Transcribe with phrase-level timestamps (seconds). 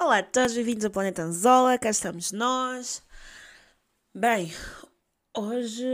[0.00, 3.02] Olá a todos, bem-vindos ao Planeta Anzola, cá estamos nós.
[4.14, 4.50] Bem,
[5.36, 5.84] hoje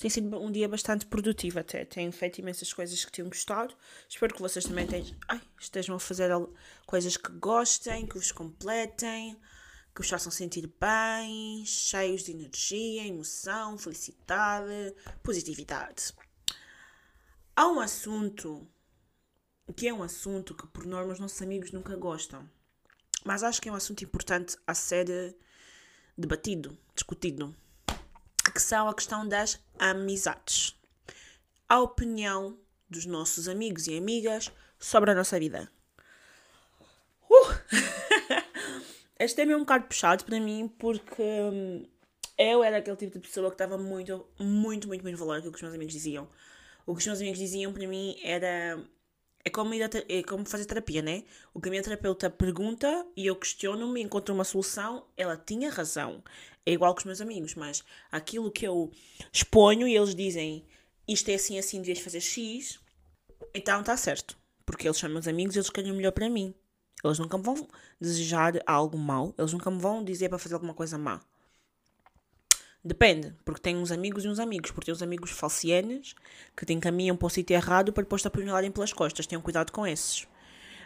[0.00, 1.84] tem sido um dia bastante produtivo até.
[1.84, 3.76] Tenho feito imensas coisas que tenham gostado.
[4.08, 6.30] Espero que vocês também tenham, ai, estejam a fazer
[6.86, 9.38] coisas que gostem, que vos completem,
[9.94, 16.14] que vos façam sentir bem, cheios de energia, emoção, felicidade, positividade.
[17.54, 18.66] Há um assunto
[19.72, 22.48] que é um assunto que, por norma, os nossos amigos nunca gostam.
[23.24, 25.36] Mas acho que é um assunto importante a ser
[26.16, 27.54] debatido, discutido,
[28.54, 30.76] que são a questão das amizades.
[31.68, 35.70] A opinião dos nossos amigos e amigas sobre a nossa vida.
[37.28, 37.52] Uh!
[39.18, 41.86] este é um bocado puxado para mim porque hum,
[42.38, 45.56] eu era aquele tipo de pessoa que estava muito, muito, muito, muito valor aquilo que
[45.56, 46.28] os meus amigos diziam.
[46.86, 48.82] O que os meus amigos diziam para mim era
[49.44, 51.24] é como, ir é como fazer terapia, né?
[51.54, 56.22] O que a minha terapeuta pergunta e eu questiono-me, encontro uma solução, ela tinha razão.
[56.66, 57.82] É igual com os meus amigos, mas
[58.12, 58.90] aquilo que eu
[59.32, 60.66] exponho e eles dizem
[61.06, 62.78] isto é assim, assim, devias fazer X,
[63.54, 64.36] então está certo.
[64.66, 66.54] Porque eles são meus amigos e eles querem o melhor para mim.
[67.02, 67.66] Eles nunca me vão
[67.98, 71.20] desejar algo mau, eles nunca me vão dizer para fazer alguma coisa má.
[72.84, 76.14] Depende, porque tem uns amigos e uns amigos, porque tem uns amigos falcianos
[76.56, 79.26] que te encaminham para o sítio errado para depois te apunhalarem pelas costas.
[79.26, 80.26] Tenham cuidado com esses.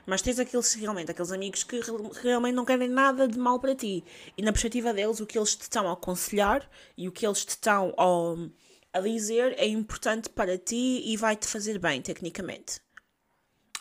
[0.04, 1.80] Mas tens aqueles realmente, aqueles amigos que
[2.22, 4.02] realmente não querem nada de mal para ti.
[4.36, 7.44] E na perspectiva deles, o que eles te estão a aconselhar e o que eles
[7.44, 12.80] te estão a, a dizer é importante para ti e vai-te fazer bem, tecnicamente.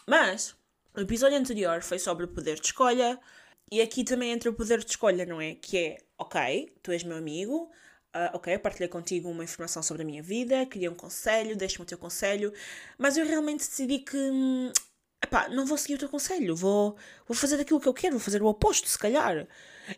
[0.05, 0.55] Mas,
[0.95, 3.19] o episódio anterior foi sobre o poder de escolha.
[3.71, 5.55] E aqui também entra o poder de escolha, não é?
[5.55, 7.71] Que é, ok, tu és meu amigo,
[8.13, 11.87] Uh, ok, partilhei contigo uma informação sobre a minha vida, queria um conselho, deixa-me o
[11.87, 12.51] teu conselho,
[12.97, 14.69] mas eu realmente decidi que hum,
[15.23, 18.19] epá, não vou seguir o teu conselho, vou, vou fazer aquilo que eu quero, vou
[18.19, 19.47] fazer o oposto, se calhar.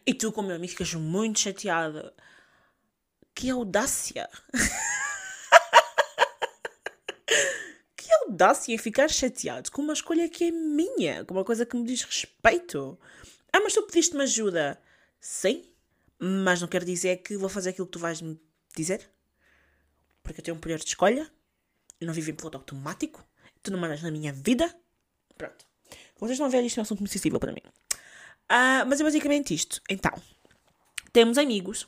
[0.06, 2.14] E tu, como meu amigo, ficas muito chateada.
[3.34, 4.30] Que audácia!
[7.98, 11.76] que audácia em ficar chateado com uma escolha que é minha, com uma coisa que
[11.76, 13.00] me diz respeito.
[13.52, 14.80] Ah, mas tu pediste-me ajuda.
[15.20, 15.64] Sim,
[16.20, 18.40] mas não quer dizer que vou fazer aquilo que tu vais me
[18.76, 19.10] dizer.
[20.22, 21.30] Porque eu tenho um poder de escolha.
[22.02, 23.26] Não vivo em piloto automático.
[23.62, 24.74] Tu não mandas na minha vida.
[25.38, 25.66] Pronto.
[26.18, 27.62] Vocês a ver, isto é um assunto muito sensível para mim.
[28.50, 29.82] Uh, mas é basicamente isto.
[29.90, 30.12] Então,
[31.12, 31.88] temos amigos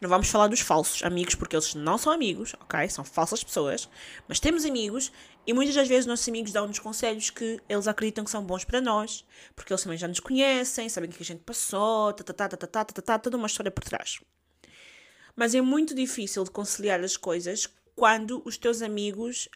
[0.00, 2.88] não vamos falar dos falsos amigos, porque eles não são amigos, ok?
[2.88, 3.88] São falsas pessoas.
[4.28, 5.10] Mas temos amigos
[5.46, 8.80] e muitas das vezes nossos amigos dão-nos conselhos que eles acreditam que são bons para
[8.80, 9.24] nós,
[9.56, 12.48] porque eles também já nos conhecem, sabem o que a gente passou, tá, tá, tá,
[12.48, 14.20] tá, tá, tá, tá, toda uma história por trás.
[15.34, 19.48] Mas é muito difícil de conciliar as coisas quando os teus amigos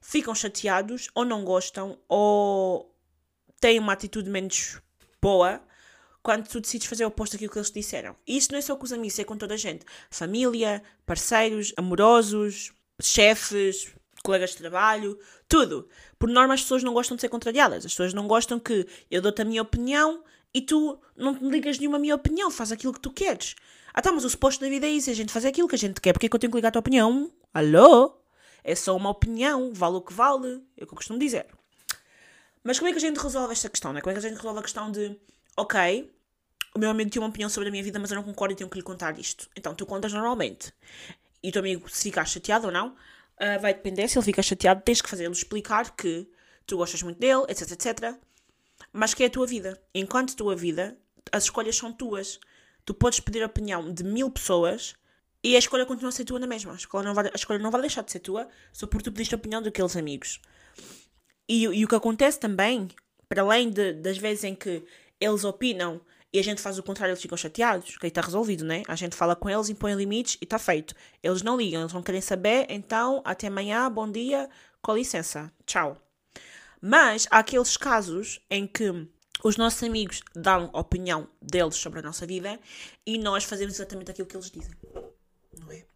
[0.00, 2.92] ficam chateados ou não gostam ou
[3.60, 4.80] têm uma atitude menos
[5.20, 5.60] boa
[6.26, 8.16] quando tu decides fazer o oposto daquilo que eles disseram.
[8.26, 9.86] E isto não é só com os amigos, é com toda a gente.
[10.10, 13.94] Família, parceiros, amorosos, chefes,
[14.24, 15.16] colegas de trabalho,
[15.48, 15.88] tudo.
[16.18, 17.86] Por norma, as pessoas não gostam de ser contrariadas.
[17.86, 21.78] As pessoas não gostam que eu dou-te a minha opinião e tu não me ligas
[21.78, 23.54] nenhuma a minha opinião, faz aquilo que tu queres.
[23.94, 25.76] Ah tá, mas o suposto da vida é isso, é a gente fazer aquilo que
[25.76, 27.30] a gente quer, porque é que eu tenho que ligar a tua opinião?
[27.54, 28.18] Alô?
[28.64, 31.46] É só uma opinião, vale o que vale, é o que eu costumo dizer.
[32.64, 34.00] Mas como é que a gente resolve esta questão, né?
[34.00, 35.16] Como é que a gente resolve a questão de,
[35.56, 36.10] ok,
[36.74, 38.56] o meu amigo tinha uma opinião sobre a minha vida, mas eu não concordo e
[38.56, 39.48] tenho que lhe contar isto.
[39.56, 40.72] Então tu contas normalmente.
[41.42, 44.08] E o teu amigo, se ficar chateado ou não, uh, vai depender.
[44.08, 46.28] Se ele fica chateado, tens que fazê-lo explicar que
[46.66, 48.14] tu gostas muito dele, etc, etc.
[48.92, 49.80] Mas que é a tua vida.
[49.94, 50.96] Enquanto tua vida,
[51.32, 52.40] as escolhas são tuas.
[52.84, 54.94] Tu podes pedir a opinião de mil pessoas
[55.42, 56.72] e a escolha continua a ser tua na mesma.
[56.72, 59.34] A escolha não vai, escolha não vai deixar de ser tua só porque tu pediste
[59.34, 60.40] a opinião daqueles amigos.
[61.48, 62.88] E, e o que acontece também,
[63.28, 64.84] para além de, das vezes em que
[65.20, 66.00] eles opinam
[66.36, 68.82] e a gente faz o contrário, eles ficam chateados, que aí está resolvido, né?
[68.88, 70.94] A gente fala com eles, impõe limites e está feito.
[71.22, 74.46] Eles não ligam, eles não querem saber, então até amanhã, bom dia,
[74.82, 75.96] com licença, tchau.
[76.78, 79.08] Mas há aqueles casos em que
[79.42, 82.60] os nossos amigos dão a opinião deles sobre a nossa vida
[83.06, 84.74] e nós fazemos exatamente aquilo que eles dizem.
[85.58, 85.86] Não é?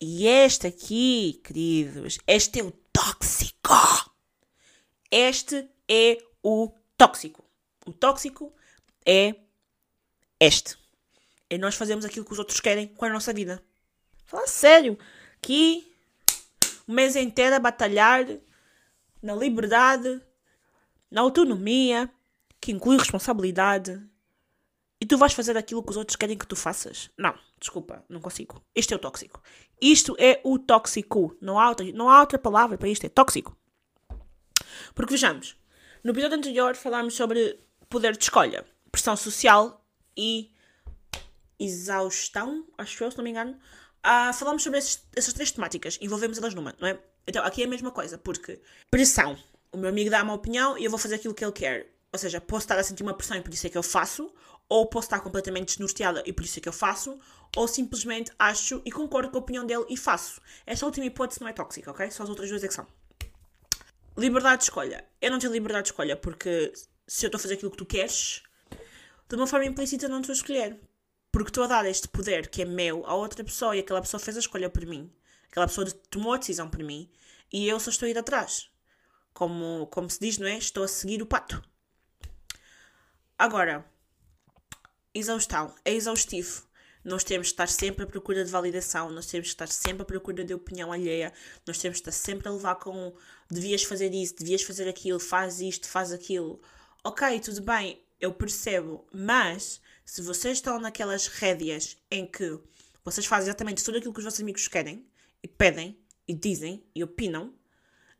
[0.00, 4.10] E este aqui, queridos, este é o tóxico.
[5.12, 7.44] Este é o tóxico.
[7.86, 8.52] O tóxico
[9.06, 9.45] é
[10.40, 10.76] este.
[11.48, 13.62] É nós fazemos aquilo que os outros querem com a nossa vida.
[14.24, 14.98] Fala sério.
[15.40, 15.86] Que
[16.86, 18.26] o mês inteiro a batalhar
[19.22, 20.20] na liberdade,
[21.10, 22.10] na autonomia,
[22.60, 24.00] que inclui responsabilidade.
[25.00, 27.10] E tu vais fazer aquilo que os outros querem que tu faças?
[27.16, 28.62] Não, desculpa, não consigo.
[28.74, 29.42] Isto é o tóxico.
[29.80, 31.36] Isto é o tóxico.
[31.40, 33.56] Não há outra, não há outra palavra para isto, é tóxico.
[34.94, 35.56] Porque vejamos,
[36.02, 39.85] no episódio anterior falámos sobre poder de escolha, pressão social
[40.16, 40.50] e
[41.58, 43.58] exaustão, acho eu, se não me engano.
[44.02, 46.98] Ah, falamos sobre esses, essas três temáticas, envolvemos elas numa, não é?
[47.26, 48.60] Então, aqui é a mesma coisa, porque
[48.90, 49.36] pressão.
[49.72, 51.92] O meu amigo dá uma opinião e eu vou fazer aquilo que ele quer.
[52.12, 54.32] Ou seja, posso estar a sentir uma pressão e por isso é que eu faço,
[54.68, 57.18] ou posso estar completamente desnorteada e por isso é que eu faço,
[57.56, 60.40] ou simplesmente acho e concordo com a opinião dele e faço.
[60.64, 62.10] Esta última hipótese não é tóxica, ok?
[62.10, 62.86] Só as outras duas é que são.
[64.16, 65.04] Liberdade de escolha.
[65.20, 66.72] Eu não tenho liberdade de escolha porque
[67.06, 68.42] se eu estou a fazer aquilo que tu queres,
[69.28, 70.80] de uma forma implícita não estou a escolher.
[71.32, 74.20] Porque estou a dar este poder que é meu a outra pessoa e aquela pessoa
[74.20, 75.12] fez a escolha por mim.
[75.50, 77.10] Aquela pessoa tomou a decisão por mim
[77.52, 78.70] e eu só estou a ir atrás.
[79.34, 80.56] Como, como se diz, não é?
[80.56, 81.62] Estou a seguir o pato.
[83.38, 83.84] Agora,
[85.12, 85.74] exaustão.
[85.84, 86.64] É exaustivo.
[87.04, 90.04] Nós temos de estar sempre à procura de validação, nós temos de estar sempre à
[90.04, 91.32] procura de opinião alheia,
[91.64, 93.14] nós temos de estar sempre a levar com
[93.48, 96.60] devias fazer isso, devias fazer aquilo, faz isto, faz aquilo.
[97.04, 102.58] Ok, tudo bem, eu percebo, mas se vocês estão naquelas rédeas em que
[103.04, 105.06] vocês fazem exatamente tudo aquilo que os vossos amigos querem
[105.42, 107.54] e pedem e dizem e opinam,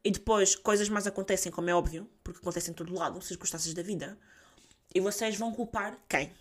[0.05, 3.83] e depois coisas mais acontecem, como é óbvio, porque acontecem em todo lado, circunstâncias da
[3.83, 4.19] vida,
[4.95, 6.33] e vocês vão culpar quem?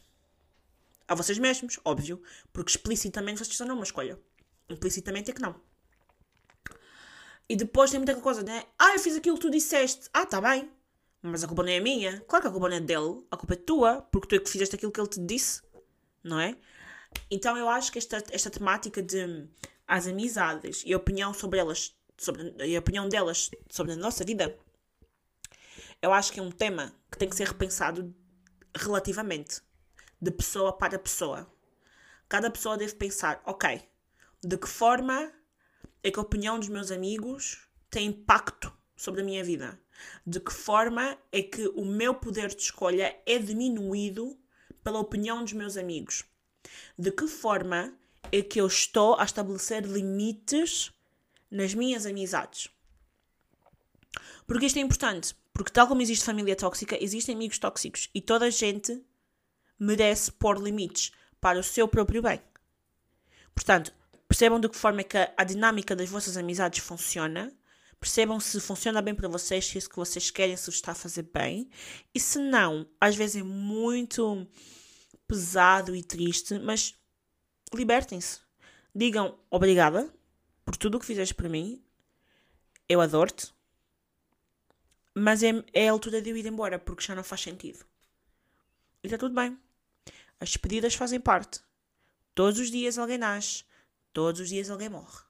[1.07, 2.21] A vocês mesmos, óbvio,
[2.53, 4.19] porque explicitamente vocês fizeram uma escolha.
[4.69, 5.59] Implicitamente é que não.
[7.47, 8.63] E depois tem muita coisa, né?
[8.77, 10.09] Ah, eu fiz aquilo que tu disseste.
[10.11, 10.71] Ah, tá bem.
[11.25, 12.22] Mas a culpa não é minha.
[12.27, 13.25] Claro que a culpa não é dele.
[13.31, 15.63] A culpa é tua, porque tu é que fizeste aquilo que ele te disse.
[16.24, 16.56] Não é?
[17.31, 19.48] Então eu acho que esta, esta temática de
[19.88, 24.56] as amizades e a opinião sobre elas, sobre, a opinião delas sobre a nossa vida,
[26.00, 28.13] eu acho que é um tema que tem que ser repensado
[28.75, 29.62] relativamente,
[30.22, 31.51] de pessoa para pessoa.
[32.30, 33.81] Cada pessoa deve pensar, ok,
[34.44, 35.31] de que forma
[36.04, 39.80] é que a opinião dos meus amigos tem impacto sobre a minha vida?
[40.25, 44.38] De que forma é que o meu poder de escolha é diminuído
[44.83, 46.24] pela opinião dos meus amigos?
[46.97, 47.94] De que forma
[48.31, 50.92] é que eu estou a estabelecer limites
[51.50, 52.69] nas minhas amizades?
[54.47, 55.36] Porque isto é importante.
[55.53, 58.09] Porque, tal como existe família tóxica, existem amigos tóxicos.
[58.13, 59.01] E toda a gente
[59.80, 62.41] merece pôr limites para o seu próprio bem.
[63.53, 63.94] Portanto,
[64.27, 67.53] percebam de que forma é que a, dinâmica das vossas amizades funciona.
[68.00, 71.24] Percebam se funciona bem para vocês, se isso que vocês querem, se está a fazer
[71.33, 71.69] bem.
[72.13, 74.47] E se não, às vezes é muito
[75.27, 76.95] pesado e triste, mas
[77.74, 78.39] libertem-se.
[78.94, 80.13] Digam obrigada
[80.63, 81.83] por tudo o que fizeste para mim.
[82.88, 83.53] Eu adoro-te.
[85.13, 87.86] Mas é, é a altura de eu ir embora, porque já não faz sentido.
[89.03, 89.57] E está tudo bem.
[90.39, 91.62] As despedidas fazem parte.
[92.33, 93.63] Todos os dias alguém nasce,
[94.12, 95.25] todos os dias alguém morre.